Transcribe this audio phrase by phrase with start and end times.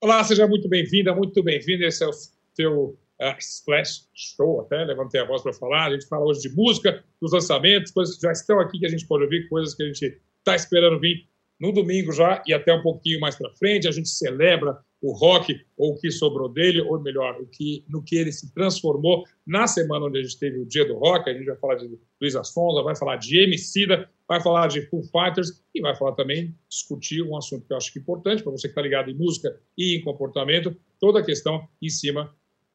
[0.00, 1.84] Olá, seja muito bem-vinda, muito bem-vindo.
[1.84, 5.86] Esse é o seu uh, Splash Show, até levantei a voz para falar.
[5.86, 8.88] A gente fala hoje de música, dos lançamentos, coisas que já estão aqui que a
[8.88, 11.26] gente pode ouvir, coisas que a gente está esperando vir
[11.60, 13.86] no domingo já e até um pouquinho mais para frente.
[13.86, 18.02] A gente celebra o rock, ou o que sobrou dele, ou melhor, o que, no
[18.02, 21.28] que ele se transformou na semana onde a gente teve o Dia do Rock.
[21.28, 25.02] A gente vai falar de Luiz Sonza, vai falar de Emicida, vai falar de Foo
[25.02, 28.50] Fighters e vai falar também, discutir um assunto que eu acho que é importante para
[28.50, 32.34] você que está ligado em música e em comportamento, toda a questão em cima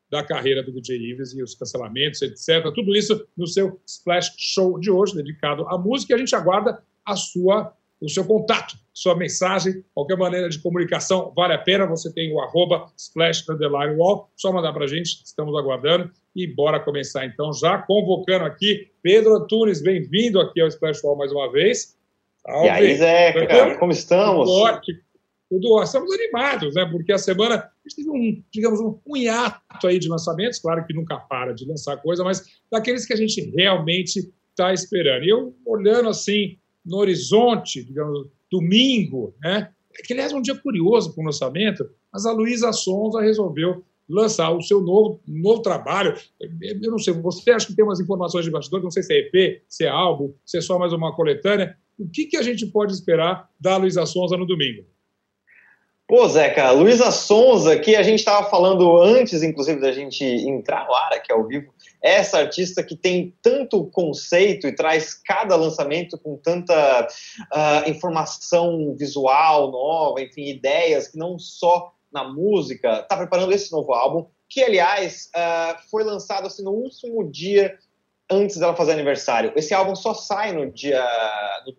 [0.09, 2.71] da carreira do DJ Ives e os cancelamentos, etc.
[2.75, 6.13] Tudo isso no seu Splash Show de hoje, dedicado à música.
[6.13, 11.33] E a gente aguarda a sua o seu contato, sua mensagem, qualquer maneira de comunicação,
[11.35, 11.87] vale a pena.
[11.87, 13.43] Você tem o arroba splash
[13.97, 16.11] wall, só mandar para a gente, estamos aguardando.
[16.37, 21.31] E bora começar então, já convocando aqui Pedro Antunes, bem-vindo aqui ao Splash Wall mais
[21.31, 21.97] uma vez.
[22.45, 22.67] Salve.
[22.67, 24.47] E aí, Zé, cara, como estamos?
[24.47, 24.99] Tudo ótimo.
[25.49, 26.85] Tudo, estamos animados, né?
[26.91, 30.85] Porque a semana a gente teve um, digamos, um, um hiato aí de lançamentos, claro
[30.85, 35.23] que nunca para de lançar coisa, mas daqueles que a gente realmente está esperando.
[35.23, 39.71] E eu olhando assim no horizonte, digamos, domingo, né?
[40.05, 44.51] Que aliás é um dia curioso para o lançamento, mas a Luísa Sonza resolveu lançar
[44.51, 46.15] o seu novo, novo trabalho.
[46.39, 49.19] Eu não sei, você acha que tem umas informações de bastidor, não sei se é
[49.19, 51.77] EP, se é álbum, se é só mais uma coletânea.
[51.99, 54.85] O que, que a gente pode esperar da Luísa Sonza no domingo?
[56.07, 60.93] Pô, Zeca, Luísa Sonza, que a gente estava falando antes, inclusive, da gente entrar no
[60.93, 66.17] ar aqui ao vivo, é essa artista que tem tanto conceito e traz cada lançamento
[66.17, 67.05] com tanta
[67.51, 73.93] uh, informação visual nova, enfim, ideias que não só na música, está preparando esse novo
[73.93, 77.77] álbum, que, aliás, uh, foi lançado assim, no último dia
[78.29, 79.51] antes dela fazer aniversário.
[79.55, 81.03] Esse álbum só sai no dia
[81.65, 81.73] no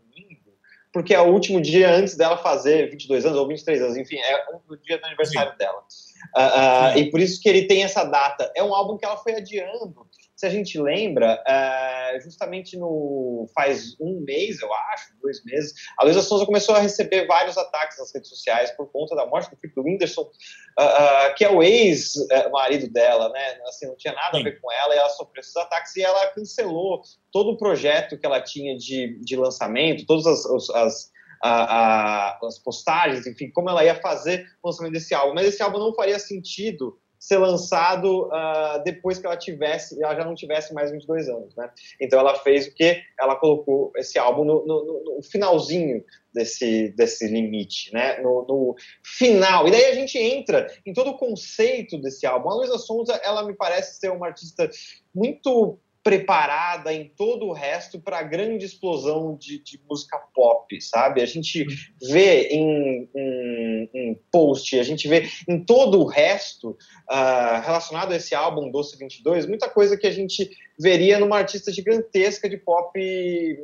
[0.92, 4.46] porque é o último dia antes dela fazer 22 anos ou 23 anos, enfim, é
[4.68, 5.58] o dia do aniversário Sim.
[5.58, 5.82] dela.
[6.36, 8.50] Uh, uh, e por isso que ele tem essa data.
[8.56, 10.06] É um álbum que ela foi adiando
[10.38, 16.04] se a gente lembra, é, justamente no faz um mês, eu acho, dois meses, a
[16.04, 19.58] Luísa Souza começou a receber vários ataques nas redes sociais por conta da morte do
[19.74, 23.58] do Whindersson, uh, uh, que é o ex-marido dela, né?
[23.66, 24.42] Assim, não tinha nada Sim.
[24.42, 28.16] a ver com ela, e ela sofreu esses ataques e ela cancelou todo o projeto
[28.16, 31.10] que ela tinha de, de lançamento, todas as, as
[31.42, 35.34] a, a, as postagens, enfim, como ela ia fazer o lançamento desse álbum.
[35.34, 40.24] Mas esse álbum não faria sentido ser lançado uh, depois que ela tivesse, ela já
[40.24, 41.70] não tivesse mais 22 anos, né?
[42.00, 43.02] Então ela fez o que?
[43.18, 48.20] Ela colocou esse álbum no, no, no finalzinho desse, desse limite, né?
[48.20, 49.66] No, no, final.
[49.66, 52.50] E daí a gente entra em todo o conceito desse álbum.
[52.50, 54.70] A Luísa Sonza, ela me parece ser uma artista
[55.14, 55.78] muito
[56.08, 61.20] preparada em todo o resto para a grande explosão de, de, música pop, sabe?
[61.20, 61.66] A gente
[62.00, 66.70] vê em, em, em, post, a gente vê em todo o resto
[67.10, 71.72] uh, relacionado a esse álbum Doce 22, muita coisa que a gente veria numa artista
[71.72, 72.96] gigantesca de pop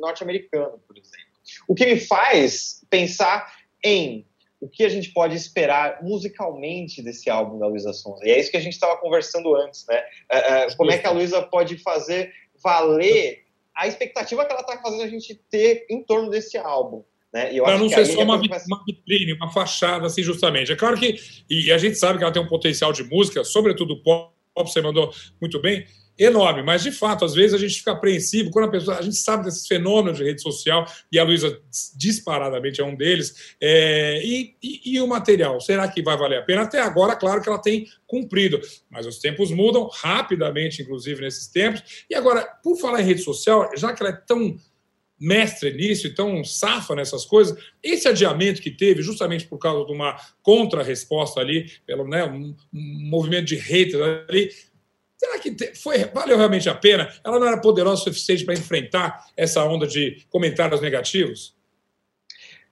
[0.01, 1.25] norte-americano, por exemplo.
[1.65, 3.49] O que me faz pensar
[3.81, 4.27] em
[4.59, 8.27] o que a gente pode esperar musicalmente desse álbum da Luísa Sonza.
[8.27, 10.03] E é isso que a gente estava conversando antes, né?
[10.29, 14.77] Uh, uh, como é que a Luísa pode fazer valer a expectativa que ela está
[14.81, 17.05] fazendo a gente ter em torno desse álbum.
[17.35, 17.59] Né?
[17.59, 20.71] Para não ser só uma, uma vitrine, uma fachada, assim, justamente.
[20.71, 21.19] É claro que,
[21.49, 25.13] e a gente sabe que ela tem um potencial de música, sobretudo pop, você mandou
[25.41, 25.85] muito bem,
[26.17, 29.17] enorme, mas de fato, às vezes a gente fica apreensivo quando a pessoa, a gente
[29.17, 31.59] sabe desses fenômenos de rede social, e a Luísa
[31.97, 36.41] disparadamente é um deles, é, e, e, e, o material, será que vai valer a
[36.41, 36.61] pena?
[36.61, 42.05] Até agora, claro que ela tem cumprido, mas os tempos mudam rapidamente, inclusive nesses tempos,
[42.09, 44.57] e agora, por falar em rede social, já que ela é tão
[45.25, 49.91] mestre nisso e tão safa nessas coisas, esse adiamento que teve, justamente por causa de
[49.91, 54.51] uma contra-resposta ali, pelo né, um, um movimento de haters ali,
[55.17, 57.09] Será que foi, valeu realmente a pena?
[57.23, 61.55] Ela não era poderosa o suficiente para enfrentar essa onda de comentários negativos?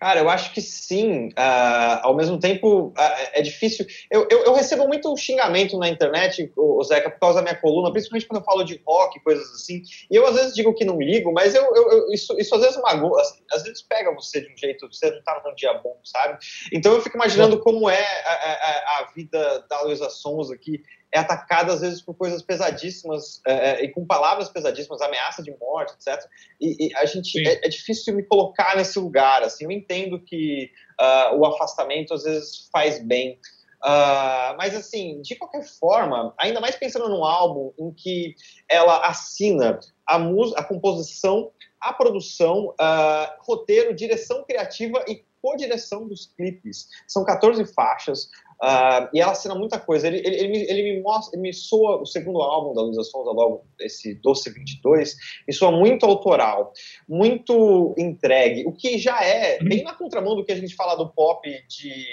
[0.04, 1.30] Cara, eu acho que sim.
[1.30, 2.94] Uh, ao mesmo tempo, uh,
[3.32, 3.86] é difícil.
[4.12, 7.90] Eu, eu, eu, recebo muito xingamento na internet, o Zeca, por causa da minha coluna,
[7.90, 9.82] principalmente quando eu falo de rock, coisas assim.
[10.12, 12.82] E eu às vezes digo que não ligo, mas eu, eu isso, isso às vezes
[12.82, 15.98] magoa, assim, às vezes pega você de um jeito, você não tá num dia bom,
[16.04, 16.38] sabe?
[16.74, 20.82] Então eu fico imaginando como é a, a, a vida da Luísa Sonza, que
[21.14, 25.56] é atacada às vezes por coisas pesadíssimas é, é, e com palavras pesadíssimas, ameaça de
[25.60, 26.28] morte, etc.
[26.60, 29.44] E, e a gente é, é, difícil me colocar nesse lugar.
[29.44, 33.40] Assim, eu entendo que uh, o afastamento às vezes faz bem.
[33.86, 38.34] Uh, mas assim, de qualquer forma, ainda mais pensando num álbum em que
[38.68, 46.88] ela assina a, a composição, a produção, uh, roteiro, direção criativa e co-direção dos clipes.
[47.06, 48.30] São 14 faixas
[48.64, 50.08] uh, e ela assina muita coisa.
[50.08, 53.04] Ele, ele, ele, me, ele, me, mostra, ele me soa o segundo álbum da Luísa
[53.04, 55.16] Sonza, logo esse Doce 22,
[55.48, 56.72] me soa muito autoral,
[57.08, 61.10] muito entregue, o que já é bem na contramão do que a gente fala do
[61.10, 62.06] pop de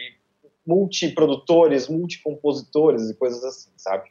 [0.67, 4.11] multiprodutores, multicompositores e coisas assim, sabe?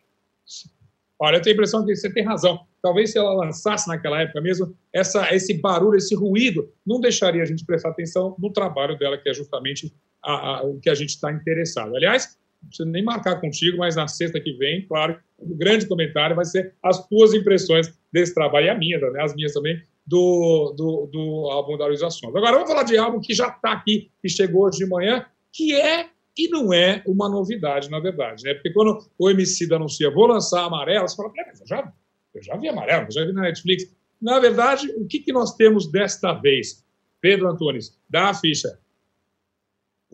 [1.19, 2.59] Olha, eu tenho a impressão que você tem razão.
[2.81, 7.45] Talvez se ela lançasse naquela época mesmo, essa, esse barulho, esse ruído, não deixaria a
[7.45, 9.93] gente prestar atenção no trabalho dela, que é justamente
[10.23, 11.93] a, a, o que a gente está interessado.
[11.93, 16.35] Aliás, não preciso nem marcar contigo, mas na sexta que vem, claro, o grande comentário
[16.35, 20.73] vai ser as tuas impressões desse trabalho, e a minha, né, as minhas também, do,
[20.75, 22.07] do, do álbum da Luísa.
[22.23, 25.73] Agora, vamos falar de álbum que já está aqui, que chegou hoje de manhã, que
[25.75, 28.53] é e não é uma novidade, na verdade, né?
[28.53, 31.93] Porque quando o MC anuncia, vou lançar amarelo, você fala, mas eu já,
[32.33, 33.93] eu já vi amarelo, eu já vi na Netflix.
[34.21, 36.85] Na verdade, o que, que nós temos desta vez?
[37.19, 38.79] Pedro Antunes, dá a ficha.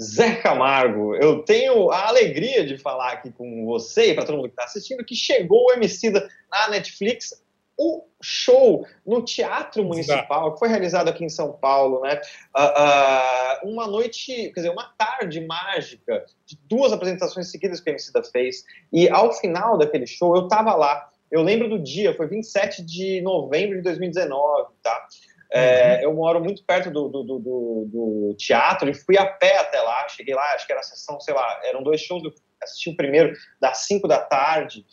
[0.01, 4.49] Zé Camargo, eu tenho a alegria de falar aqui com você e para todo mundo
[4.49, 7.44] que está assistindo que chegou o MC na Netflix
[7.77, 12.19] o show no Teatro Municipal, que foi realizado aqui em São Paulo, né?
[12.55, 17.91] Uh, uh, uma noite, quer dizer, uma tarde mágica de duas apresentações seguidas que a
[17.91, 18.63] Emicida fez.
[18.91, 21.09] E ao final daquele show, eu estava lá.
[21.29, 25.07] Eu lembro do dia, foi 27 de novembro de 2019, tá?
[25.51, 26.01] É, uhum.
[26.01, 30.07] eu moro muito perto do, do, do, do, teatro e fui a pé até lá.
[30.09, 32.23] Cheguei lá, acho que era a sessão, sei lá, eram dois shows.
[32.23, 34.85] Eu assisti o primeiro das 5 da tarde.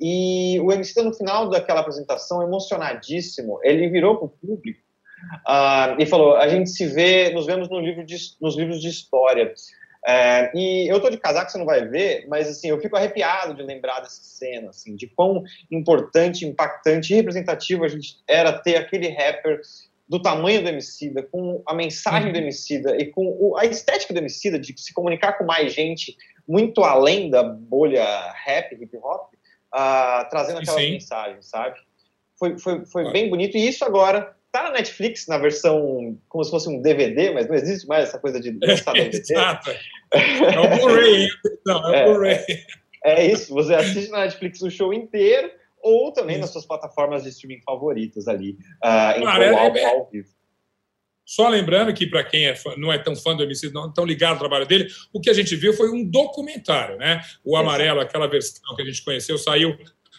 [0.00, 4.80] E o MC, no final daquela apresentação, emocionadíssimo, ele virou para o público
[5.48, 8.88] uh, e falou: A gente se vê, nos vemos no livro de, nos livros de
[8.88, 9.52] história.
[10.08, 13.54] É, e eu tô de casaco, você não vai ver, mas assim, eu fico arrepiado
[13.54, 18.76] de lembrar dessa cena, assim, de quão importante, impactante e representativo a gente era ter
[18.76, 19.60] aquele rapper
[20.08, 22.44] do tamanho do Emicida, com a mensagem do uhum.
[22.44, 26.16] Emicida e com o, a estética do Emicida de se comunicar com mais gente,
[26.46, 28.04] muito além da bolha
[28.44, 29.32] rap, hip hop,
[29.74, 30.92] uh, trazendo aquela Sim.
[30.92, 31.78] mensagem, sabe?
[32.38, 33.56] Foi, foi, foi bem bonito.
[33.56, 37.54] E isso agora tá na Netflix, na versão como se fosse um DVD, mas não
[37.54, 39.18] existe mais essa coisa de lançar DVD.
[39.18, 39.70] Exato.
[40.12, 41.28] É o Blu-ray,
[41.66, 42.44] não, é o é, Blu-ray.
[43.04, 45.50] É isso, você assiste na Netflix o show inteiro,
[45.82, 46.42] ou também isso.
[46.42, 48.52] nas suas plataformas de streaming favoritas ali,
[48.84, 50.28] uh, em Claro, é, ao, é, ao vivo.
[51.26, 54.04] Só lembrando que, para quem é fã, não é tão fã do MC, não tão
[54.04, 57.20] ligado ao trabalho dele, o que a gente viu foi um documentário, né?
[57.44, 59.76] O Amarelo, aquela versão que a gente conheceu, saiu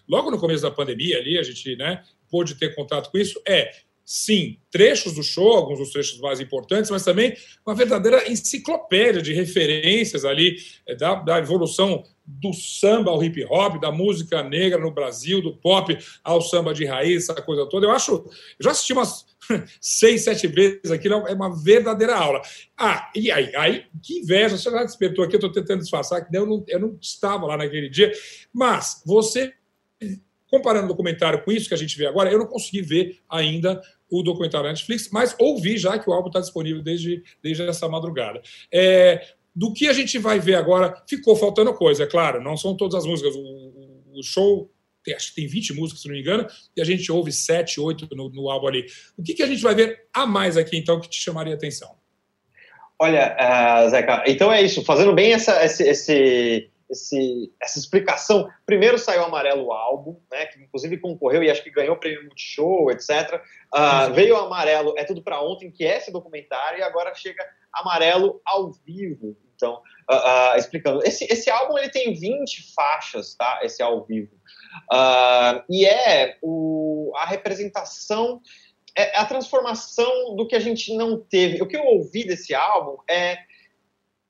[0.08, 3.42] logo no começo da pandemia ali, a gente né, pôde ter contato com isso.
[3.48, 3.72] É,
[4.04, 9.34] sim, trechos do show, alguns dos trechos mais importantes, mas também uma verdadeira enciclopédia de
[9.34, 14.92] referências ali é, da, da evolução do samba ao hip hop, da música negra no
[14.92, 17.86] Brasil, do pop ao samba de raiz, essa coisa toda.
[17.86, 18.12] Eu acho.
[18.12, 19.26] Eu já assisti umas
[19.80, 22.42] seis, sete vezes aquilo, é uma verdadeira aula.
[22.78, 23.56] Ah, e aí?
[23.56, 26.80] aí que inveja, você já despertou aqui, eu estou tentando disfarçar, que eu não, eu
[26.80, 28.12] não estava lá naquele dia,
[28.54, 29.54] mas você.
[30.50, 33.82] Comparando o documentário com isso que a gente vê agora, eu não consegui ver ainda
[34.10, 37.90] o documentário da Netflix, mas ouvi já que o álbum está disponível desde, desde essa
[37.90, 38.42] madrugada.
[38.72, 39.28] É,
[39.58, 42.94] do que a gente vai ver agora, ficou faltando coisa, é claro, não são todas
[42.94, 43.36] as músicas.
[43.36, 44.72] O, o show
[45.04, 46.46] tem, acho que tem 20 músicas, se não me engano,
[46.76, 48.86] e a gente ouve 7, 8 no, no álbum ali.
[49.18, 51.58] O que, que a gente vai ver a mais aqui, então, que te chamaria a
[51.58, 51.98] atenção?
[53.00, 58.48] Olha, uh, Zeca, então é isso, fazendo bem essa, esse, esse, esse, essa explicação.
[58.64, 62.26] Primeiro saiu Amarelo o álbum, né, que inclusive concorreu e acho que ganhou o prêmio
[62.26, 63.42] Multishow, etc.
[63.74, 64.14] Uh, uhum.
[64.14, 68.40] veio o Amarelo É Tudo Pra Ontem, que é esse documentário, e agora chega Amarelo
[68.46, 71.04] ao vivo, então, uh, uh, explicando.
[71.04, 73.60] Esse, esse álbum ele tem 20 faixas, tá?
[73.64, 74.34] Esse ao vivo.
[74.94, 78.40] Uh, e é o, a representação,
[78.96, 81.62] é a transformação do que a gente não teve.
[81.62, 83.40] O que eu ouvi desse álbum é.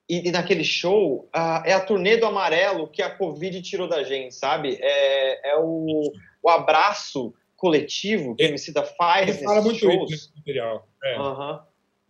[0.09, 1.29] E, e naquele show,
[1.65, 4.77] é a turnê do amarelo que a Covid tirou da gente, sabe?
[4.81, 10.09] É, é o, o abraço coletivo que a Emicida faz Ele fala muito shows.
[10.09, 10.87] Isso nesse material.
[11.03, 11.19] É.
[11.19, 11.59] Uhum.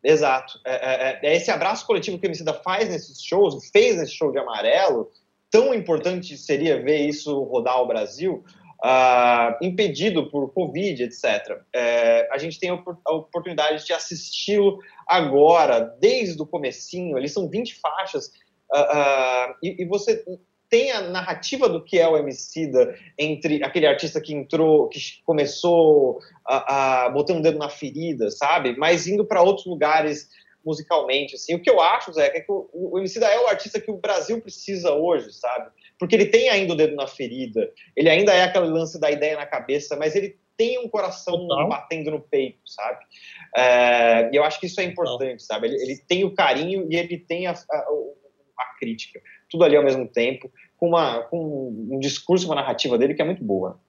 [0.08, 0.58] Exato.
[0.66, 4.32] É, é, é, esse abraço coletivo que a Emicida faz nesses shows, fez nesse show
[4.32, 5.12] de amarelo,
[5.52, 8.42] tão importante seria ver isso rodar o Brasil,
[8.86, 11.60] uh, impedido por Covid, etc.
[11.76, 17.76] É, a gente tem a oportunidade de assisti-lo agora, desde o comecinho, ali são 20
[17.76, 18.28] faixas,
[18.74, 20.24] uh, uh, e, e, você
[20.70, 26.20] tem a narrativa do que é o Emicida entre aquele artista que entrou, que começou
[26.46, 28.76] a, a botando o dedo na ferida, sabe?
[28.78, 30.30] Mas indo para outros lugares
[30.66, 31.56] musicalmente, assim.
[31.56, 33.98] O que eu acho, Zé, é que o, o Emicida é o artista que o
[33.98, 35.72] Brasil precisa hoje, sabe?
[35.98, 39.38] Porque ele tem ainda o dedo na ferida, ele ainda é aquele lance da ideia
[39.38, 41.70] na cabeça, mas ele tem um coração Total.
[41.70, 43.00] batendo no peito, sabe?
[43.56, 45.56] É, e eu acho que isso é importante, Total.
[45.56, 45.68] sabe?
[45.68, 47.78] Ele, ele, tem o carinho e ele tem a, a,
[48.60, 49.22] a, crítica.
[49.50, 53.26] Tudo ali ao mesmo tempo, com, uma, com um discurso, uma narrativa dele que é
[53.26, 53.80] muito boa.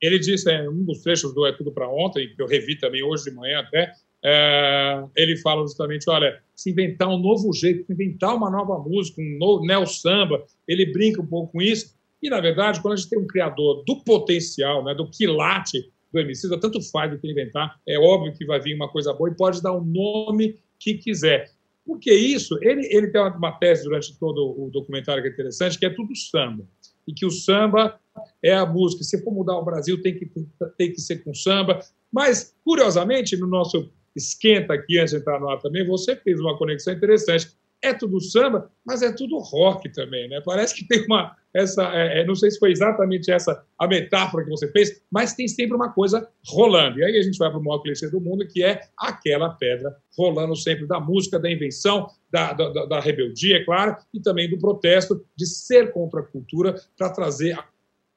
[0.00, 3.02] Ele disse, em um dos trechos do É Tudo para Ontem, que eu revi também
[3.02, 3.92] hoje de manhã até,
[4.24, 9.20] é, ele fala justamente, olha, se inventar um novo jeito, se inventar uma nova música,
[9.20, 11.94] um novo neo samba, ele brinca um pouco com isso.
[12.20, 16.20] E na verdade, quando a gente tem um criador do potencial, né, do quilate do
[16.20, 19.36] Emicida, tanto faz do que inventar, é óbvio que vai vir uma coisa boa e
[19.36, 21.50] pode dar o nome que quiser.
[21.84, 25.86] Porque isso, ele, ele tem uma, tese durante todo o documentário que é interessante, que
[25.86, 26.66] é tudo samba.
[27.06, 27.98] E que o samba
[28.42, 29.02] é a música.
[29.02, 30.30] Se for mudar o Brasil, tem que,
[30.78, 31.80] tem que ser com samba.
[32.12, 36.56] Mas, curiosamente, no nosso esquenta aqui antes de entrar no ar também, você fez uma
[36.56, 37.48] conexão interessante.
[37.82, 40.40] É tudo samba, mas é tudo rock também, né?
[40.44, 44.42] Parece que tem uma essa, é, é, não sei se foi exatamente essa a metáfora
[44.44, 46.98] que você fez, mas tem sempre uma coisa rolando.
[46.98, 49.94] E aí a gente vai para o maior clichê do mundo, que é aquela pedra
[50.16, 54.58] rolando sempre da música, da invenção, da, da, da rebeldia, é claro, e também do
[54.58, 57.58] protesto, de ser contra a cultura para trazer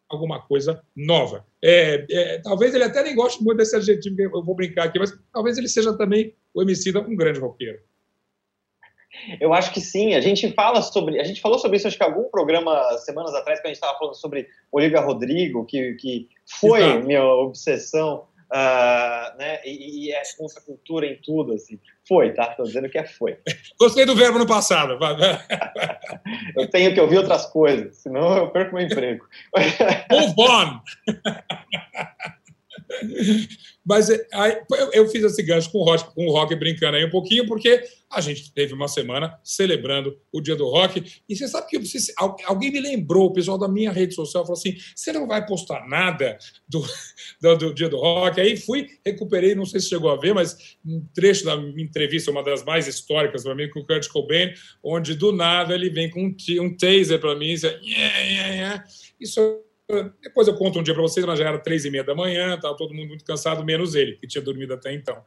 [0.07, 1.45] alguma coisa nova.
[1.61, 5.17] É, é, talvez ele até nem goste muito desse adjetivo, eu vou brincar aqui, mas
[5.33, 7.79] talvez ele seja também o Emicida um grande roqueiro.
[9.39, 10.13] Eu acho que sim.
[10.13, 13.59] A gente fala sobre, a gente falou sobre isso acho que algum programa semanas atrás
[13.59, 16.27] que a gente estava falando sobre Olivia Rodrigo, que, que
[16.59, 17.05] foi Exato.
[17.05, 19.59] minha obsessão, uh, né?
[19.65, 21.79] E, e é contra a cultura em tudo, assim.
[22.07, 22.49] Foi, tá?
[22.51, 23.37] Estou dizendo que é foi.
[23.79, 24.97] Gostei do verbo no passado.
[26.55, 29.25] eu tenho que ouvir outras coisas, senão eu perco meu emprego.
[30.11, 30.81] Move on!
[33.85, 34.57] Mas é, aí,
[34.93, 37.83] eu fiz esse gancho com o, rock, com o rock brincando aí um pouquinho, porque
[38.09, 41.03] a gente teve uma semana celebrando o dia do rock.
[41.27, 41.77] E você sabe que
[42.45, 45.87] alguém me lembrou, o pessoal da minha rede social falou assim: você não vai postar
[45.87, 46.81] nada do,
[47.41, 48.39] do, do, dia do rock?
[48.41, 52.43] Aí fui, recuperei, não sei se chegou a ver, mas um trecho da entrevista, uma
[52.43, 54.53] das mais históricas para mim, com o Kurt Cobain,
[54.83, 58.53] onde do nada ele vem com um, um taser para mim e diz: yeah, yeah,
[58.53, 58.83] yeah.
[59.19, 59.39] Isso
[60.21, 62.55] depois eu conto um dia para vocês, mas já era três e meia da manhã,
[62.55, 65.23] estava todo mundo muito cansado, menos ele, que tinha dormido até então.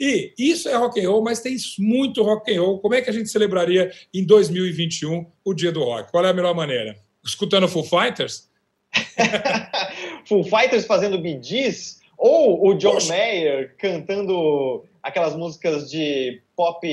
[0.00, 2.80] E isso é rock and roll, mas tem muito rock and roll.
[2.80, 6.10] Como é que a gente celebraria em 2021 o dia do rock?
[6.10, 6.96] Qual é a melhor maneira?
[7.24, 8.50] Escutando Full Fighters?
[10.26, 12.00] Full Fighters fazendo Gees?
[12.16, 13.12] Ou o John Poxa.
[13.12, 16.86] Mayer cantando aquelas músicas de pop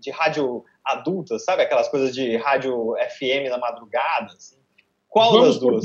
[0.00, 1.62] de rádio adulta, sabe?
[1.62, 4.57] Aquelas coisas de rádio FM na madrugada, assim.
[5.08, 5.82] Qual vamos das duas?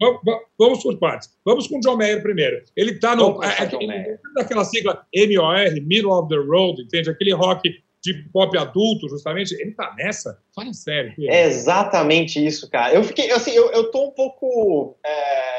[0.00, 0.20] Vamos,
[0.58, 1.30] vamos por partes.
[1.44, 2.64] Vamos com o John Mayer primeiro.
[2.76, 3.42] Ele está no.
[3.42, 7.10] É, é, daquela sigla MOR, Middle of the Road, entende?
[7.10, 7.70] Aquele rock
[8.02, 9.54] de pop adulto, justamente.
[9.54, 10.38] Ele está nessa?
[10.54, 11.14] Fala sério.
[11.18, 12.92] É exatamente isso, cara.
[12.92, 13.30] Eu fiquei.
[13.30, 14.98] Assim, eu, eu tô um pouco.
[15.06, 15.54] É,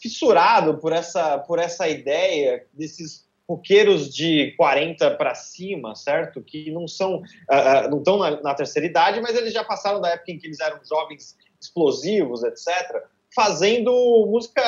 [0.00, 6.42] fissurado por essa, por essa ideia desses roqueiros de 40 para cima, certo?
[6.42, 10.10] Que não são, uh, não estão na, na, terceira idade, mas eles já passaram da
[10.10, 13.02] época em que eles eram jovens explosivos, etc.,
[13.34, 13.92] fazendo
[14.26, 14.62] música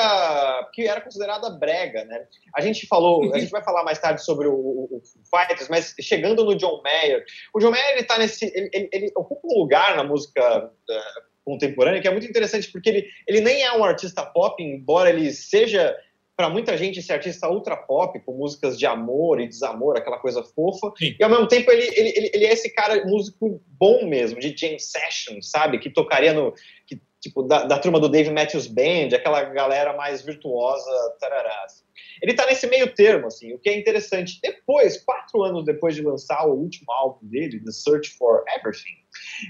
[0.73, 2.27] que era considerada brega, né?
[2.55, 5.95] A gente falou, a gente vai falar mais tarde sobre o, o, o Fighters, mas
[5.99, 9.59] chegando no John Mayer, o John Mayer ele tá nesse, ele, ele, ele ocupa um
[9.59, 13.83] lugar na música uh, contemporânea que é muito interessante porque ele, ele nem é um
[13.83, 15.95] artista pop, embora ele seja
[16.35, 20.43] para muita gente esse artista ultra pop, com músicas de amor e desamor, aquela coisa
[20.43, 21.15] fofa, Sim.
[21.19, 24.77] e ao mesmo tempo ele, ele, ele, é esse cara músico bom mesmo, de jam
[24.79, 25.79] session, sabe?
[25.79, 26.53] Que tocaria no.
[26.87, 31.63] Que, tipo, da, da turma do Dave Matthews Band, aquela galera mais virtuosa, tarará.
[31.65, 31.83] Assim.
[32.21, 34.39] Ele tá nesse meio termo, assim, o que é interessante.
[34.41, 38.97] Depois, quatro anos depois de lançar o último álbum dele, The Search for Everything,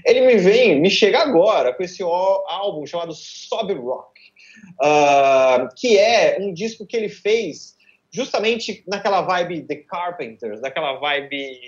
[0.06, 4.11] ele me vem, me chega agora com esse álbum chamado Sob Rock
[4.80, 7.76] uh, que é um disco que ele fez
[8.10, 11.58] justamente naquela vibe The Carpenters, naquela vibe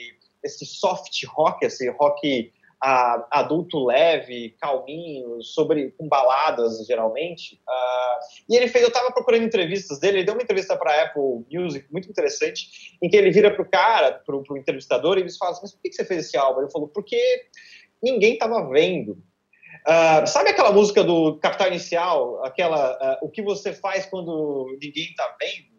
[0.42, 2.52] esse soft rock, esse rock
[2.84, 7.54] uh, adulto leve, calminho, sobre com baladas geralmente.
[7.66, 11.44] Uh, e ele fez, eu estava procurando entrevistas dele, ele deu uma entrevista para Apple
[11.50, 15.52] Music muito interessante, em que ele vira pro cara, pro, pro entrevistador, e eles falam:
[15.54, 17.18] assim, "Mas por que você fez esse álbum?" Ele falou: "Porque
[18.02, 19.16] ninguém estava vendo."
[19.86, 22.42] Uh, sabe aquela música do Capital Inicial?
[22.44, 25.74] Aquela, uh, o que você faz quando ninguém está vendo?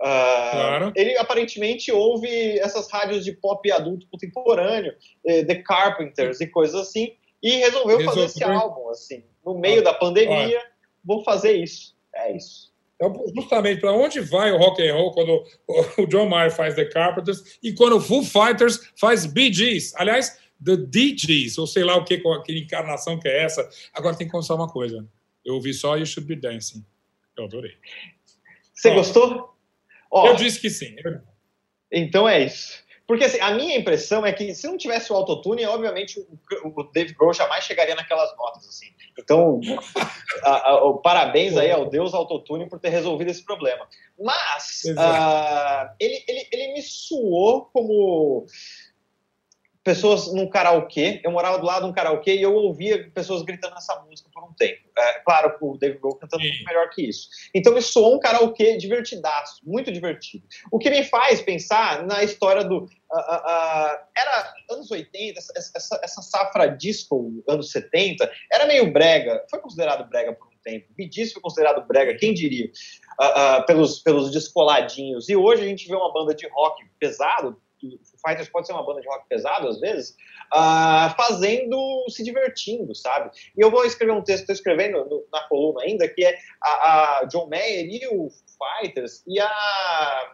[0.00, 0.92] Uh, claro.
[0.96, 4.94] Ele aparentemente ouve essas rádios de pop adulto contemporâneo,
[5.24, 8.20] eh, The Carpenters e coisas assim, e resolveu Resolve.
[8.20, 10.60] fazer esse álbum, assim, no meio da pandemia,
[11.04, 11.94] vou fazer isso.
[12.14, 12.72] É isso.
[12.96, 15.44] Então, justamente para onde vai o rock and roll quando
[15.98, 19.94] o John Mayer faz The Carpenters e quando o Foo Fighters faz Bee Gees.
[19.96, 23.68] Aliás, The DJs, ou sei lá o que, que encarnação que é essa.
[23.92, 25.06] Agora tem que constar uma coisa.
[25.44, 26.84] Eu ouvi só You Should Be Dancing.
[27.36, 27.76] Eu adorei.
[28.72, 29.56] Você gostou?
[30.12, 30.94] eu disse que sim.
[31.90, 32.82] Então é isso.
[33.06, 36.82] Porque assim, a minha impressão é que se não tivesse o autotune, obviamente o, o
[36.84, 38.66] Dave Grohl jamais chegaria naquelas notas.
[38.66, 38.86] Assim.
[39.18, 39.60] Então,
[40.44, 43.86] a, a, o parabéns aí ao Deus autotune por ter resolvido esse problema.
[44.18, 48.46] Mas uh, ele, ele, ele me suou como
[49.84, 51.20] pessoas num karaokê.
[51.24, 54.44] Eu morava do lado de um karaokê e eu ouvia pessoas gritando essa música por
[54.44, 54.80] um tempo.
[54.96, 57.28] É, claro, o David Grohl cantando muito melhor que isso.
[57.54, 60.44] Então me soou um karaokê divertidaço, muito divertido.
[60.70, 62.78] O que me faz pensar na história do.
[62.78, 68.90] Uh, uh, uh, era anos 80, essa, essa, essa, safra disco, anos 70, era meio
[68.90, 69.44] brega.
[69.50, 70.86] Foi considerado brega por um tempo.
[70.96, 72.70] Bidis foi considerado brega, quem diria?
[73.66, 75.28] pelos, pelos descoladinhos.
[75.28, 77.60] E hoje a gente vê uma banda de rock pesado
[78.24, 80.16] Fighters pode ser uma banda de rock pesado às vezes,
[80.54, 83.30] uh, fazendo, se divertindo, sabe?
[83.56, 87.20] E eu vou escrever um texto, estou escrevendo no, na coluna ainda, que é a,
[87.20, 90.32] a John Mayer e o Fighters e a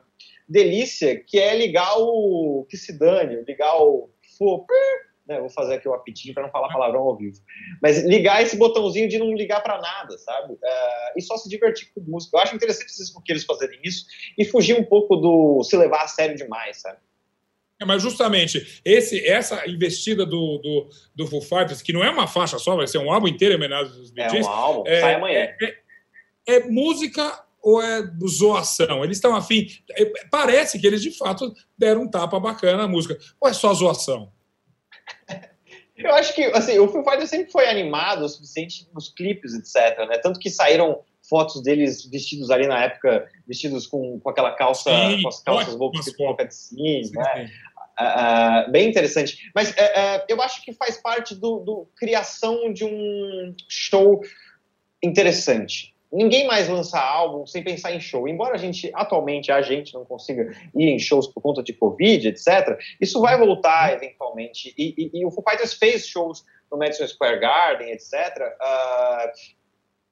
[0.49, 4.11] delícia que é ligar o que se dane, ligar o
[5.29, 7.37] né, vou fazer aqui o apitinho para não falar palavrão ao vivo.
[7.83, 10.55] Mas ligar esse botãozinho de não ligar para nada, sabe?
[10.55, 12.37] Uh, e só se divertir com música.
[12.37, 14.07] Eu acho interessante esses eles fazerem isso
[14.39, 16.99] e fugir um pouco do se levar a sério demais, sabe?
[17.81, 22.27] É, mas justamente esse, essa investida do, do, do Foo Fighters, que não é uma
[22.27, 25.01] faixa só, vai ser um álbum inteiro em homenagem aos Bee É um álbum, é,
[25.01, 25.39] sai amanhã.
[25.39, 25.77] É, é,
[26.57, 29.05] é, música ou é zoação?
[29.05, 29.69] Eles estão afim.
[29.93, 33.17] É, parece que eles de fato deram um tapa bacana na música.
[33.41, 34.33] Ou é só zoação?
[35.97, 39.99] Eu acho que assim, o Foo Fighters sempre foi animado o suficiente nos clipes, etc.
[40.09, 40.19] Né?
[40.19, 45.23] Tanto que saíram fotos deles vestidos ali na época, vestidos com, com aquela calça, Sim,
[45.23, 47.23] com as calças roupas de boca de cima,
[48.01, 49.51] Uh, bem interessante.
[49.53, 54.21] Mas uh, eu acho que faz parte do, do, criação de um show
[55.03, 55.93] interessante.
[56.11, 58.29] Ninguém mais lança álbum sem pensar em show.
[58.29, 62.29] Embora a gente, atualmente, a gente não consiga ir em shows por conta de Covid,
[62.29, 64.73] etc., isso vai voltar eventualmente.
[64.79, 68.13] E, e, e o Foo Fighters fez shows no Madison Square Garden, etc.,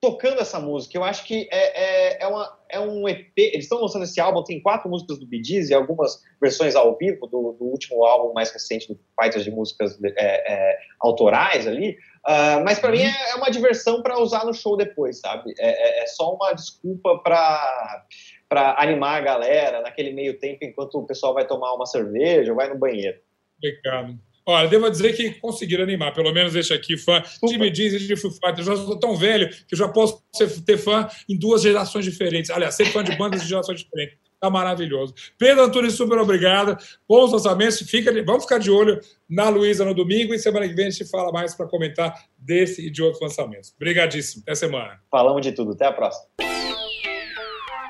[0.01, 0.97] tocando essa música.
[0.97, 3.33] Eu acho que é, é, é, uma, é um EP.
[3.37, 6.97] Eles estão lançando esse álbum, tem quatro músicas do Bee Gees e algumas versões ao
[6.97, 11.97] vivo do, do último álbum mais recente do Fighters de músicas é, é, autorais ali.
[12.27, 12.97] Uh, mas para uhum.
[12.97, 15.55] mim é, é, uma diversão para usar no show depois, sabe?
[15.59, 18.05] É, é, só uma desculpa para
[18.49, 22.57] para animar a galera naquele meio tempo enquanto o pessoal vai tomar uma cerveja ou
[22.57, 23.19] vai no banheiro.
[23.59, 24.17] Obrigado.
[24.49, 27.99] Olha, devo dizer que conseguiram animar, pelo menos este aqui, fã de Me Diz e
[27.99, 28.69] de Foo Fighters.
[28.69, 32.05] Eu já sou tão velho que eu já posso ser, ter fã em duas gerações
[32.05, 32.49] diferentes.
[32.51, 34.17] Aliás, ser fã de bandas de gerações diferentes.
[34.39, 35.15] Tá maravilhoso.
[35.37, 36.77] Pedro Antunes, super obrigado.
[37.09, 37.79] Bons lançamentos.
[37.81, 41.11] Fica, vamos ficar de olho na Luísa no domingo e semana que vem a gente
[41.11, 43.73] fala mais para comentar desse e de outros lançamentos.
[43.75, 44.43] Obrigadíssimo.
[44.47, 45.01] Até semana.
[45.11, 45.73] Falamos de tudo.
[45.73, 46.27] Até a próxima.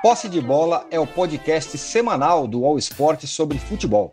[0.02, 4.12] Posse de Bola é o podcast semanal do All Sport sobre futebol.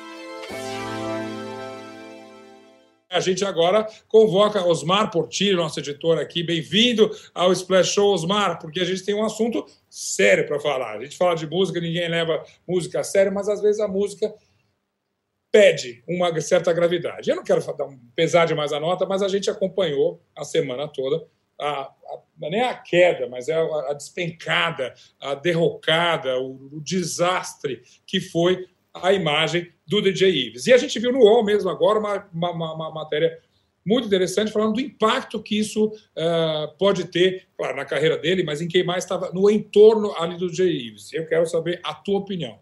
[3.11, 6.41] A gente agora convoca Osmar Portillo, nosso editor aqui.
[6.41, 10.97] Bem-vindo ao Splash Show, Osmar, porque a gente tem um assunto sério para falar.
[10.97, 14.33] A gente fala de música, ninguém leva música a sério, mas às vezes a música
[15.51, 17.29] pede uma certa gravidade.
[17.29, 20.87] Eu não quero dar um pesar demais a nota, mas a gente acompanhou a semana
[20.87, 21.27] toda
[21.59, 26.81] a, a, é nem a queda, mas é a, a despencada, a derrocada, o, o
[26.81, 30.67] desastre que foi a imagem do DJ Ives.
[30.67, 33.37] E a gente viu no UOL mesmo agora uma, uma, uma matéria
[33.85, 38.61] muito interessante falando do impacto que isso uh, pode ter, claro, na carreira dele, mas
[38.61, 41.11] em quem mais estava no entorno ali do DJ Ives.
[41.11, 42.57] Eu quero saber a tua opinião.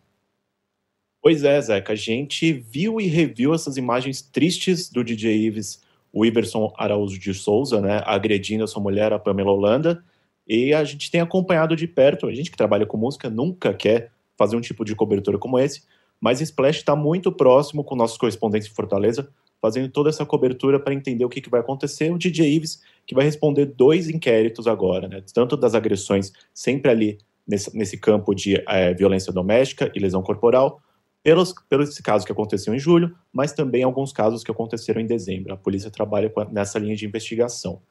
[1.22, 6.26] Pois é, Zeca, a gente viu e reviu essas imagens tristes do DJ Ives, o
[6.26, 10.04] Iverson Araújo de Souza, né, agredindo a sua mulher, a Pamela Holanda,
[10.48, 14.12] e a gente tem acompanhado de perto, a gente que trabalha com música nunca quer
[14.36, 15.84] fazer um tipo de cobertura como esse,
[16.20, 19.30] mas Splash está muito próximo com nossos correspondentes em Fortaleza,
[19.62, 22.12] fazendo toda essa cobertura para entender o que, que vai acontecer.
[22.12, 25.24] O DJ Ives, que vai responder dois inquéritos agora, né?
[25.34, 30.82] tanto das agressões, sempre ali nesse, nesse campo de é, violência doméstica e lesão corporal,
[31.22, 35.54] pelos, pelos casos que aconteceu em julho, mas também alguns casos que aconteceram em dezembro.
[35.54, 37.82] A polícia trabalha nessa linha de investigação.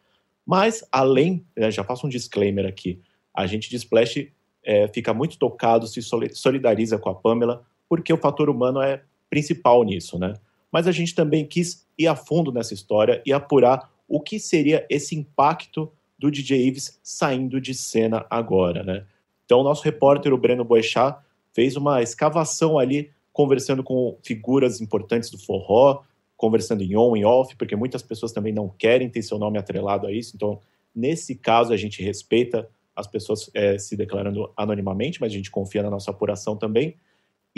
[0.46, 3.02] Mas, além, né, já faço um disclaimer aqui,
[3.34, 4.28] a gente de Splash
[4.64, 6.00] é, fica muito tocado, se
[6.32, 10.34] solidariza com a Pamela, porque o fator humano é principal nisso, né?
[10.70, 14.86] mas a gente também quis ir a fundo nessa história e apurar o que seria
[14.88, 19.04] esse impacto do DJ Ives saindo de cena agora, né?
[19.44, 21.18] Então, o nosso repórter, o Breno Boechat,
[21.52, 26.02] fez uma escavação ali, conversando com figuras importantes do forró,
[26.36, 30.06] conversando em on e off, porque muitas pessoas também não querem ter seu nome atrelado
[30.06, 30.32] a isso.
[30.34, 30.60] Então,
[30.94, 35.82] nesse caso, a gente respeita as pessoas é, se declarando anonimamente, mas a gente confia
[35.82, 36.96] na nossa apuração também.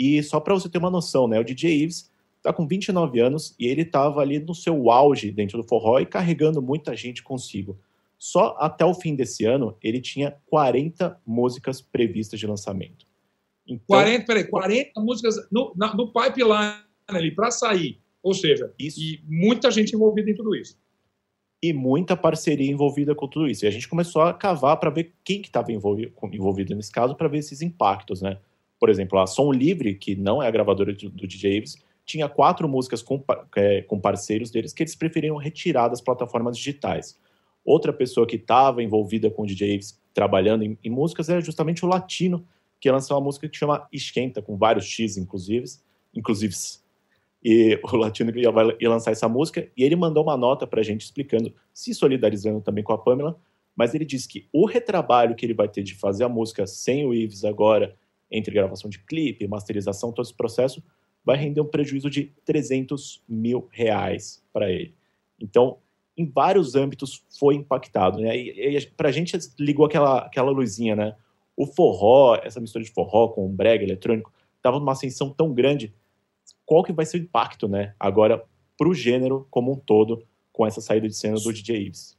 [0.01, 3.55] E só para você ter uma noção, né, o DJ Ives está com 29 anos
[3.59, 7.77] e ele estava ali no seu auge dentro do forró e carregando muita gente consigo.
[8.17, 13.05] Só até o fim desse ano ele tinha 40 músicas previstas de lançamento.
[13.67, 17.99] Então, 40, peraí, 40 músicas no, na, no pipeline ali para sair.
[18.23, 18.99] Ou seja, isso.
[18.99, 20.75] e muita gente envolvida em tudo isso.
[21.61, 23.65] E muita parceria envolvida com tudo isso.
[23.65, 27.13] E a gente começou a cavar para ver quem que estava envolvido, envolvido nesse caso,
[27.13, 28.39] para ver esses impactos, né?
[28.81, 32.67] Por exemplo, a Som Livre, que não é a gravadora do, DJ Aves, tinha quatro
[32.67, 33.23] músicas com,
[33.55, 37.15] é, com parceiros deles que eles preferiam retirar das plataformas digitais.
[37.63, 41.85] Outra pessoa que estava envolvida com o DJ Aves, trabalhando em, em, músicas, era justamente
[41.85, 42.43] o Latino,
[42.79, 45.65] que lançou uma música que chama Esquenta, com vários X, inclusive.
[46.11, 46.55] inclusive
[47.43, 50.83] e o Latino ia, ia lançar essa música, e ele mandou uma nota para a
[50.83, 53.39] gente explicando, se solidarizando também com a Pamela,
[53.75, 57.05] mas ele disse que o retrabalho que ele vai ter de fazer a música sem
[57.05, 57.95] o Ives agora,
[58.31, 60.81] entre gravação de clipe, masterização, todo esse processo,
[61.23, 64.95] vai render um prejuízo de 300 mil reais para ele.
[65.39, 65.77] Então,
[66.17, 68.35] em vários âmbitos foi impactado, né?
[68.37, 71.15] E, e para a gente ligou aquela, aquela luzinha, né?
[71.55, 75.93] O forró, essa mistura de forró com brega eletrônico, estava numa ascensão tão grande.
[76.65, 77.93] Qual que vai ser o impacto, né?
[77.99, 78.43] Agora
[78.77, 82.17] para o gênero como um todo com essa saída de cena do DJ Ives?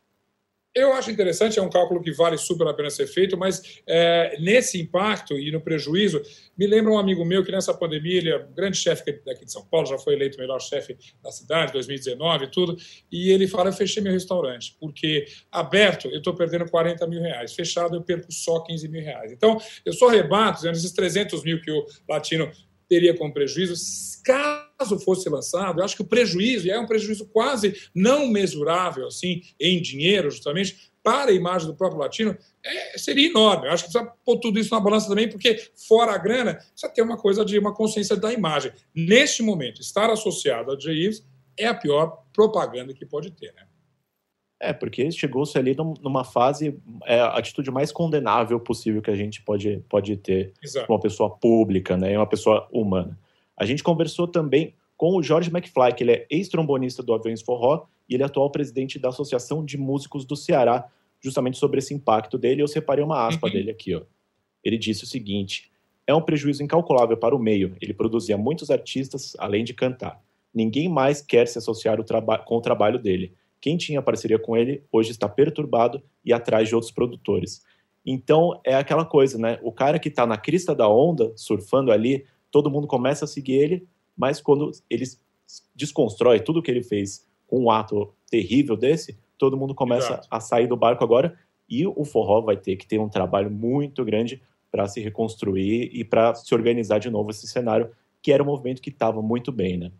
[0.74, 4.38] Eu acho interessante, é um cálculo que vale super a pena ser feito, mas é,
[4.40, 6.22] nesse impacto e no prejuízo,
[6.56, 9.52] me lembra um amigo meu que nessa pandemia, ele é um grande chefe daqui de
[9.52, 12.76] São Paulo, já foi eleito o melhor chefe da cidade, 2019 e tudo,
[13.10, 17.52] e ele fala, eu fechei meu restaurante, porque aberto eu estou perdendo 40 mil reais,
[17.52, 19.30] fechado eu perco só 15 mil reais.
[19.30, 22.50] Então, eu só rebato, esses 300 mil que o Latino
[22.88, 23.74] teria como prejuízo,
[24.82, 29.06] caso fosse lançado, eu acho que o prejuízo, e é um prejuízo quase não mesurável
[29.06, 33.66] assim em dinheiro, justamente, para a imagem do próprio latino, é, seria enorme.
[33.66, 36.92] Eu acho que precisa pôr tudo isso na balança também, porque fora a grana, precisa
[36.92, 38.72] ter uma coisa de uma consciência da imagem.
[38.94, 43.62] Neste momento, estar associado a Jay Ives é a pior propaganda que pode ter, né?
[44.60, 49.42] É, porque chegou-se ali numa fase, é, a atitude mais condenável possível que a gente
[49.42, 50.86] pode, pode ter Exato.
[50.86, 53.18] com uma pessoa pública, né, uma pessoa humana.
[53.56, 57.86] A gente conversou também com o Jorge McFly, que ele é ex-trombonista do Aviões Forró
[58.08, 60.88] e ele é atual presidente da Associação de Músicos do Ceará,
[61.20, 62.62] justamente sobre esse impacto dele.
[62.62, 63.52] Eu separei uma aspa uhum.
[63.52, 63.94] dele aqui.
[63.94, 64.02] Ó.
[64.62, 65.70] Ele disse o seguinte:
[66.06, 67.76] é um prejuízo incalculável para o meio.
[67.80, 70.22] Ele produzia muitos artistas, além de cantar.
[70.54, 72.04] Ninguém mais quer se associar o
[72.44, 73.34] com o trabalho dele.
[73.60, 77.62] Quem tinha parceria com ele hoje está perturbado e atrás de outros produtores.
[78.04, 79.58] Então é aquela coisa, né?
[79.62, 83.54] O cara que está na crista da onda, surfando ali, todo mundo começa a seguir
[83.54, 85.04] ele, mas quando ele
[85.74, 90.28] desconstrói tudo que ele fez com um ato terrível desse, todo mundo começa Exato.
[90.30, 91.36] a sair do barco agora
[91.68, 96.04] e o forró vai ter que ter um trabalho muito grande para se reconstruir e
[96.04, 97.90] para se organizar de novo esse cenário,
[98.22, 99.90] que era um movimento que estava muito bem, né?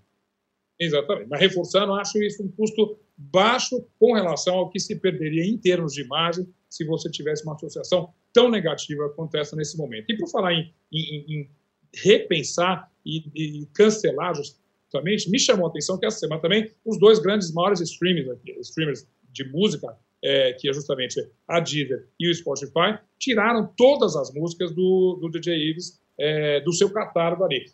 [0.79, 1.29] Exatamente.
[1.29, 5.93] Mas reforçando, acho isso um custo baixo com relação ao que se perderia em termos
[5.93, 10.07] de imagem se você tivesse uma associação tão negativa quanto essa nesse momento.
[10.09, 11.51] E por falar em, em, em
[11.95, 17.19] repensar e, e, cancelar justamente, me chamou a atenção que essa semana também os dois
[17.19, 22.99] grandes maiores streamers, streamers de música, é, que é justamente a Deezer e o Spotify,
[23.19, 27.67] tiraram todas as músicas do, do DJ Ives é, do seu catálogo ali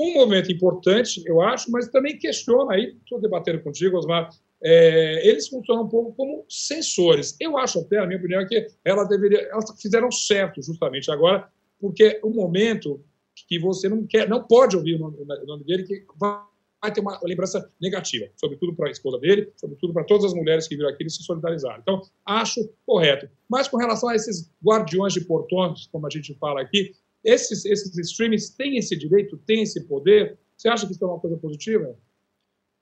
[0.00, 4.30] um movimento importante, eu acho, mas também questiona aí, estou debatendo contigo, Osmar,
[4.62, 7.36] é, eles funcionam um pouco como sensores.
[7.38, 11.46] Eu acho até, na minha opinião, que ela deveria, elas fizeram certo justamente agora,
[11.78, 13.02] porque o momento
[13.48, 17.00] que você não quer, não pode ouvir o nome, o nome dele, que vai ter
[17.00, 20.88] uma lembrança negativa, sobretudo para a esposa dele, sobretudo para todas as mulheres que viram
[20.88, 21.80] aqui e se solidarizaram.
[21.80, 23.28] Então, acho correto.
[23.48, 27.96] Mas com relação a esses guardiões de portões, como a gente fala aqui, esses, esses
[27.98, 30.38] streamings têm esse direito, têm esse poder?
[30.56, 31.94] Você acha que isso é uma coisa positiva?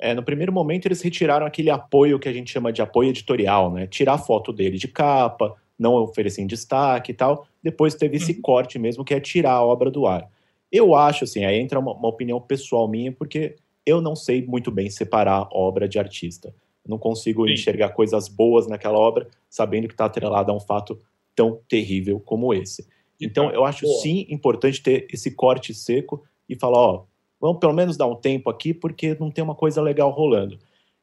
[0.00, 3.72] É, no primeiro momento eles retiraram aquele apoio que a gente chama de apoio editorial,
[3.72, 3.88] né?
[3.88, 7.48] Tirar a foto dele de capa, não oferecer em destaque e tal.
[7.60, 8.42] Depois teve esse uhum.
[8.42, 10.28] corte mesmo, que é tirar a obra do ar.
[10.70, 14.70] Eu acho, assim, aí entra uma, uma, opinião pessoal minha, porque eu não sei muito
[14.70, 16.54] bem separar obra de artista.
[16.86, 17.52] não consigo Sim.
[17.52, 20.98] enxergar coisas boas naquela obra, sabendo que está atrelada a um fato
[21.34, 22.86] tão terrível como esse.
[23.20, 24.00] Então, eu acho Boa.
[24.00, 27.04] sim importante ter esse corte seco e falar, ó,
[27.40, 30.58] vamos pelo menos dar um tempo aqui, porque não tem uma coisa legal rolando.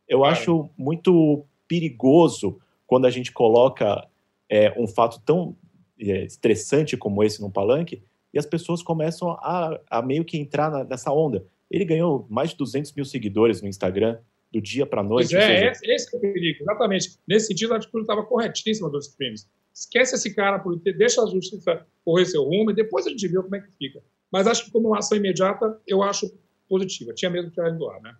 [0.07, 4.07] Eu acho muito perigoso quando a gente coloca
[4.49, 5.55] é, um fato tão
[5.99, 8.01] é, estressante como esse no palanque
[8.35, 11.45] e as pessoas começam a, a meio que entrar na, nessa onda.
[11.71, 14.19] Ele ganhou mais de 200 mil seguidores no Instagram
[14.51, 15.31] do dia para a noite.
[15.31, 15.93] Pois é, seja...
[15.93, 17.17] esse, é o perigo, exatamente.
[17.25, 19.49] Nesse sentido, a atitude estava corretíssima dos crimes.
[19.73, 23.25] Esquece esse cara, por ter, deixa a justiça correr seu rumo e depois a gente
[23.27, 24.03] vê como é que fica.
[24.29, 26.31] Mas acho que como uma ação imediata, eu acho
[26.67, 27.13] positiva.
[27.13, 28.13] Tinha medo de ele doar, né?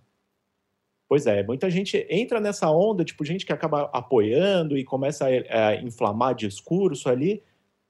[1.07, 5.67] Pois é, muita gente entra nessa onda, tipo, gente que acaba apoiando e começa a,
[5.67, 7.43] a inflamar discurso ali,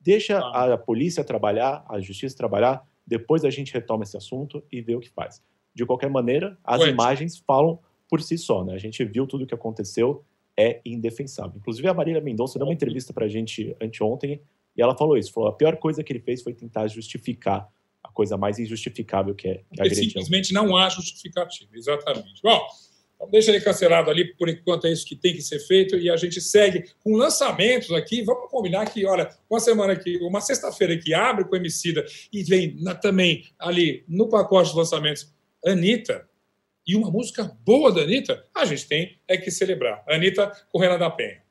[0.06, 0.74] deixa ah.
[0.74, 5.00] a polícia trabalhar, a justiça trabalhar, depois a gente retoma esse assunto e vê o
[5.00, 5.42] que faz.
[5.74, 6.90] De qualquer maneira, as Ué.
[6.90, 8.76] imagens falam por si só, né?
[8.76, 10.24] A gente viu tudo o que aconteceu,
[10.56, 11.54] é indefensável.
[11.58, 14.40] Inclusive, a Marília Mendonça deu uma entrevista pra gente anteontem
[14.78, 17.68] e ela falou isso, falou, a pior coisa que ele fez foi tentar justificar
[18.04, 22.42] a coisa mais injustificável que é, é Simplesmente não há justificativa, exatamente.
[22.44, 22.62] Bom,
[23.16, 26.10] então deixa ele cancelado ali, por enquanto é isso que tem que ser feito, e
[26.10, 28.22] a gente segue com lançamentos aqui.
[28.24, 32.76] Vamos combinar que, olha, uma semana aqui, uma sexta-feira que abre com Emicida e vem
[32.82, 35.34] na, também ali no pacote de lançamentos
[35.66, 36.28] Anitta,
[36.88, 40.04] e uma música boa da Anitta, a gente tem é que celebrar.
[40.08, 41.42] Anitta com Renan da Penha.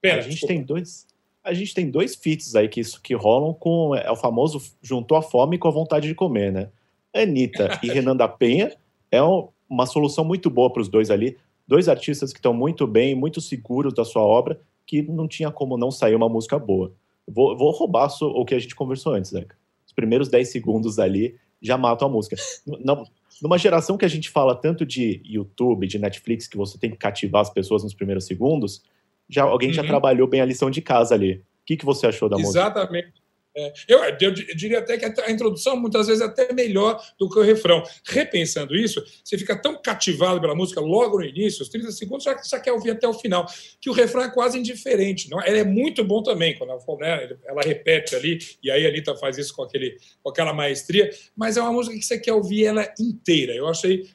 [0.00, 0.54] Pena, a gente desculpa.
[0.54, 1.06] tem dois.
[1.42, 3.94] A gente tem dois feats aí que, que rolam com.
[3.96, 6.70] É o famoso juntou a fome com a vontade de comer, né?
[7.12, 8.76] Anitta e Renan da Penha
[9.10, 11.36] é um, uma solução muito boa para os dois ali.
[11.66, 15.76] Dois artistas que estão muito bem, muito seguros da sua obra, que não tinha como
[15.76, 16.92] não sair uma música boa.
[17.26, 19.54] Vou, vou roubar o que a gente conversou antes, Zeca.
[19.86, 22.36] Os primeiros 10 segundos ali já matam a música.
[22.66, 23.04] Não,
[23.42, 26.96] numa geração que a gente fala tanto de YouTube, de Netflix, que você tem que
[26.96, 28.82] cativar as pessoas nos primeiros segundos,
[29.28, 29.74] já alguém uhum.
[29.74, 31.34] já trabalhou bem a lição de casa ali.
[31.34, 32.46] O que, que você achou da Exatamente.
[32.46, 32.80] música?
[32.80, 33.27] Exatamente.
[33.58, 37.38] É, eu, eu, diria até que a introdução muitas vezes é até melhor do que
[37.38, 37.82] o refrão.
[38.04, 42.40] Repensando isso, você fica tão cativado pela música logo no início, os 30 segundos, já,
[42.42, 43.46] já quer ouvir até o final,
[43.80, 45.28] que o refrão é quase indiferente.
[45.28, 45.42] Não?
[45.42, 49.16] Ela é muito bom também, quando ela, né, ela repete ali, e aí a Anitta
[49.16, 52.66] faz isso com, aquele, com aquela maestria, mas é uma música que você quer ouvir
[52.66, 53.54] ela inteira.
[53.54, 54.08] Eu achei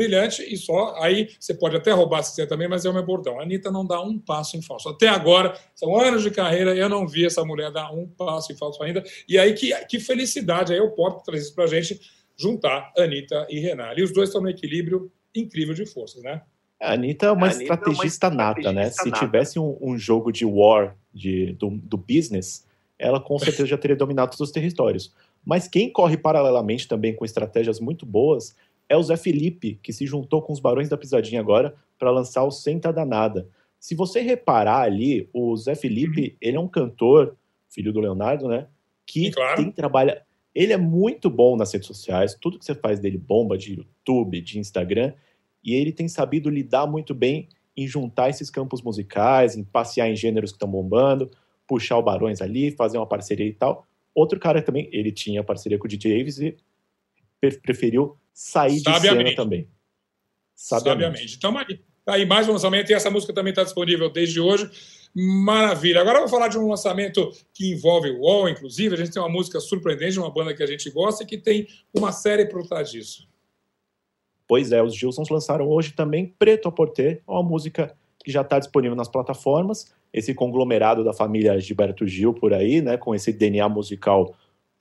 [0.00, 0.94] brilhante e só.
[0.96, 3.38] Aí você pode até roubar se quiser também, mas é o meu bordão.
[3.38, 4.88] A Anitta não dá um passo em falso.
[4.88, 8.56] Até agora, são anos de carreira, eu não vi essa mulher dar um passo em
[8.56, 9.04] falso ainda.
[9.28, 12.00] E aí, que, que felicidade aí o pop traz isso pra gente
[12.36, 13.92] juntar Anitta e Renan.
[13.96, 16.40] E os dois estão no equilíbrio incrível de forças, né?
[16.80, 18.90] A Anitta é uma, Anitta estrategista, é uma estrategista nata, né?
[18.90, 22.66] Se tivesse um, um, jogo de war de, do, do business,
[22.98, 25.12] ela com certeza já teria dominado todos os territórios.
[25.44, 28.54] Mas quem corre paralelamente também com estratégias muito boas
[28.90, 32.42] é o Zé Felipe, que se juntou com os Barões da Pisadinha agora para lançar
[32.42, 33.48] o Senta Danada.
[33.78, 36.36] Se você reparar ali, o Zé Felipe, uhum.
[36.40, 37.36] ele é um cantor,
[37.68, 38.66] filho do Leonardo, né?
[39.06, 39.62] Que claro.
[39.62, 40.22] tem trabalha.
[40.52, 44.40] Ele é muito bom nas redes sociais, tudo que você faz dele bomba de YouTube,
[44.40, 45.14] de Instagram,
[45.62, 50.16] e ele tem sabido lidar muito bem em juntar esses campos musicais, em passear em
[50.16, 51.30] gêneros que estão bombando,
[51.64, 53.86] puxar o Barões ali, fazer uma parceria e tal.
[54.12, 56.56] Outro cara também, ele tinha parceria com o DJ Davis e
[57.62, 59.68] preferiu sair de cena também.
[60.54, 61.34] Sabiamente.
[61.34, 61.36] Sabiamente.
[61.36, 64.70] Então, aí, aí mais um lançamento e essa música também está disponível desde hoje.
[65.14, 66.00] Maravilha.
[66.00, 68.94] Agora eu vou falar de um lançamento que envolve o UOL, inclusive.
[68.94, 71.66] A gente tem uma música surpreendente, uma banda que a gente gosta e que tem
[71.92, 73.28] uma série por trás disso.
[74.46, 78.58] Pois é, os Gilsons lançaram hoje também Preto a Porter, uma música que já está
[78.58, 79.92] disponível nas plataformas.
[80.12, 84.34] Esse conglomerado da família Gilberto Gil por aí, né, com esse DNA musical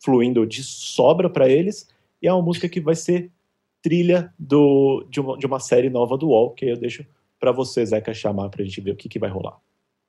[0.04, 1.88] fluindo de sobra para eles.
[2.22, 3.32] E é uma música que vai ser
[3.82, 7.06] trilha do, de, uma, de uma série nova do UOL, que eu deixo
[7.40, 9.58] para você, Zeca, chamar para a gente ver o que, que vai rolar.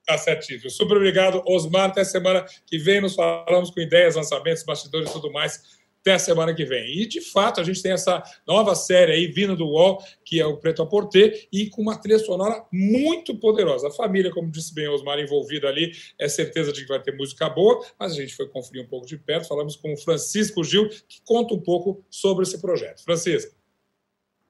[0.05, 0.69] Tá certíssimo.
[0.69, 1.89] Super obrigado, Osmar.
[1.89, 6.53] Até semana que vem nos falamos com ideias, lançamentos, bastidores e tudo mais até semana
[6.53, 7.01] que vem.
[7.01, 10.45] E, de fato, a gente tem essa nova série aí, vindo do UOL, que é
[10.45, 13.87] o Preto a Porter, e com uma trilha sonora muito poderosa.
[13.87, 17.47] A família, como disse bem Osmar, envolvida ali, é certeza de que vai ter música
[17.49, 19.47] boa, mas a gente foi conferir um pouco de perto.
[19.47, 23.03] Falamos com o Francisco Gil, que conta um pouco sobre esse projeto.
[23.03, 23.55] Francisco.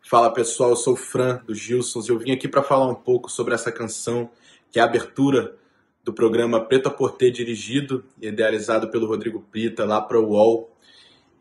[0.03, 2.95] Fala pessoal, eu sou o Fran do Gilsons e eu vim aqui para falar um
[2.95, 4.31] pouco sobre essa canção,
[4.71, 5.55] que é a abertura
[6.03, 10.70] do programa Preto a Porter, dirigido e idealizado pelo Rodrigo Prita, lá para o UOL,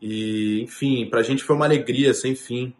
[0.01, 2.73] e, enfim, para a gente foi uma alegria sem fim.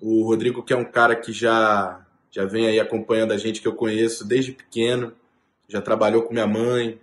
[0.00, 3.68] O Rodrigo, que é um cara que já, já vem aí acompanhando a gente, que
[3.68, 5.14] eu conheço desde pequeno,
[5.66, 7.00] já trabalhou com minha mãe.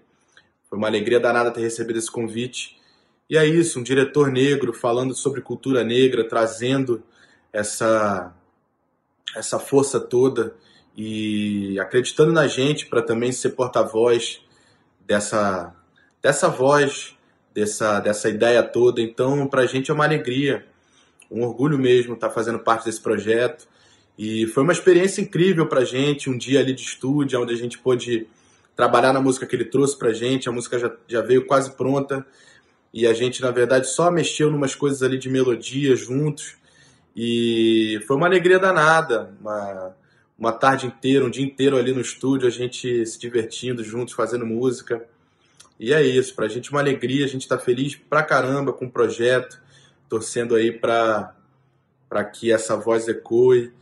[0.70, 2.80] Foi uma alegria danada ter recebido esse convite.
[3.28, 7.02] E é isso, um diretor negro falando sobre cultura negra, trazendo
[7.52, 8.36] essa,
[9.36, 10.56] essa força toda
[10.96, 14.42] e acreditando na gente para também ser porta-voz
[15.00, 15.74] dessa,
[16.22, 17.16] dessa voz
[17.54, 19.02] dessa, dessa ideia toda.
[19.02, 20.66] Então, para a gente é uma alegria
[21.32, 23.66] um orgulho mesmo estar fazendo parte desse projeto.
[24.18, 27.58] E foi uma experiência incrível para a gente, um dia ali de estúdio, onde a
[27.58, 28.28] gente pôde
[28.76, 30.50] trabalhar na música que ele trouxe para a gente.
[30.50, 32.26] A música já, já veio quase pronta
[32.94, 36.58] e a gente, na verdade, só mexeu em umas coisas ali de melodia juntos.
[37.16, 39.96] E foi uma alegria danada, uma,
[40.38, 44.46] uma tarde inteira, um dia inteiro ali no estúdio, a gente se divertindo juntos, fazendo
[44.46, 45.06] música.
[45.82, 48.92] E é isso, pra gente uma alegria, a gente tá feliz pra caramba com o
[48.92, 49.60] projeto,
[50.08, 51.36] torcendo aí pra,
[52.08, 53.74] pra que essa voz ecoe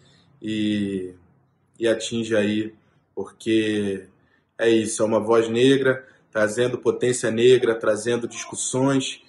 [0.41, 1.13] e,
[1.77, 2.73] e atinja aí,
[3.13, 4.07] porque
[4.57, 9.21] é isso, é uma voz negra, trazendo potência negra, trazendo discussões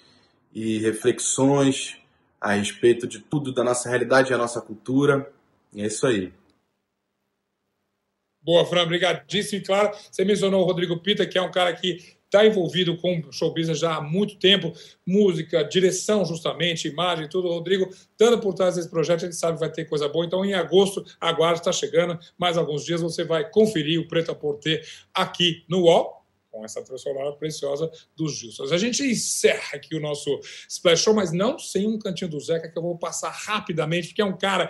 [0.53, 1.97] e reflexões
[2.39, 5.29] a respeito de tudo da nossa realidade e a nossa cultura.
[5.73, 6.31] E é isso aí.
[8.41, 9.61] Boa, Fran, obrigadíssimo.
[9.61, 13.21] E claro, você mencionou o Rodrigo Pita, que é um cara que está envolvido com
[13.29, 14.71] show business já há muito tempo,
[15.05, 17.49] música, direção, justamente, imagem, tudo.
[17.49, 20.25] O Rodrigo, dando por trás desse projeto, ele sabe que vai ter coisa boa.
[20.25, 22.17] Então, em agosto, aguarde, está chegando.
[22.37, 24.81] Mais alguns dias você vai conferir o Preto a Porter
[25.13, 28.65] aqui no UOL com essa trilha preciosa dos Gilson.
[28.65, 32.69] A gente encerra aqui o nosso Splash Show, mas não sem um cantinho do Zeca,
[32.69, 34.69] que eu vou passar rapidamente, porque é um cara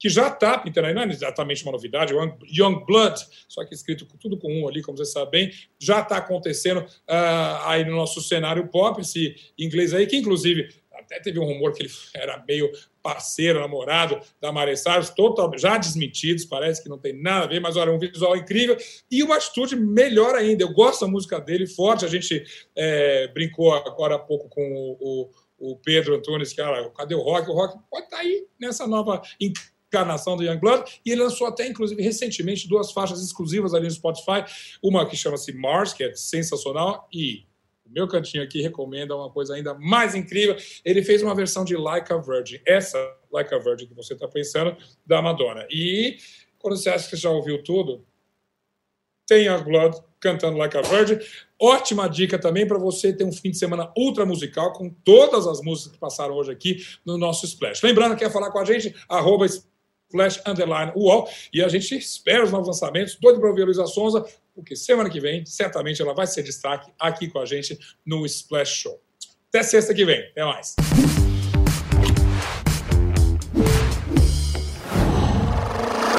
[0.00, 4.06] que já está pintando não é exatamente uma novidade, Young, Young Blood, só que escrito
[4.18, 8.66] tudo com um ali, como vocês sabem, já está acontecendo uh, aí no nosso cenário
[8.68, 12.70] pop, esse inglês aí, que inclusive até teve um rumor que ele era meio
[13.02, 17.60] parceiro, namorado da Mari Salles, total, já desmentidos, parece que não tem nada a ver,
[17.60, 18.76] mas olha, um visual incrível
[19.10, 20.62] e uma atitude melhor ainda.
[20.62, 22.04] Eu gosto da música dele, forte.
[22.04, 22.44] A gente
[22.76, 27.22] é, brincou agora há pouco com o, o, o Pedro Antunes, que, era, cadê o
[27.22, 27.48] rock?
[27.48, 29.22] O rock pode estar tá aí nessa nova
[29.90, 34.44] encarnação do Youngblood, e ele lançou até, inclusive, recentemente, duas faixas exclusivas ali no Spotify,
[34.82, 37.44] uma que chama-se Mars, que é sensacional, e
[37.84, 41.76] o meu cantinho aqui recomenda uma coisa ainda mais incrível, ele fez uma versão de
[41.76, 42.98] Like a Virgin, essa
[43.32, 45.66] Like a Virgin que você está pensando, da Madonna.
[45.68, 46.16] E
[46.58, 48.06] quando você acha que já ouviu tudo,
[49.26, 51.18] tem Youngblood cantando Like a Virgin.
[51.58, 55.60] Ótima dica também para você ter um fim de semana ultra musical com todas as
[55.60, 57.82] músicas que passaram hoje aqui no nosso Splash.
[57.82, 58.94] Lembrando, quer falar com a gente?
[59.08, 59.46] Arroba
[60.10, 61.28] Flash Underline UOL.
[61.52, 63.16] E a gente espera os novos lançamentos.
[63.20, 66.90] Doido para ouvir a Luísa Sonza, porque semana que vem, certamente, ela vai ser destaque
[66.98, 69.00] aqui com a gente no Splash Show.
[69.48, 70.20] Até sexta que vem.
[70.30, 70.76] Até mais.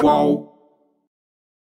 [0.02, 0.51] Uau.